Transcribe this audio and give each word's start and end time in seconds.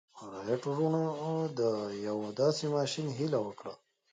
رایټ 0.33 0.61
وروڼو 0.69 1.03
د 1.59 1.61
یوه 2.07 2.29
داسې 2.41 2.65
ماشين 2.75 3.07
هیله 3.17 3.39
وکړه 3.43 3.73